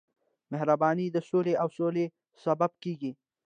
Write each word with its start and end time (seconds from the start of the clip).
مهرباني 0.51 1.05
د 1.11 1.17
سولې 1.29 1.53
او 1.61 1.67
سولې 1.77 2.05
سبب 2.43 2.71
کېږي. 2.83 3.11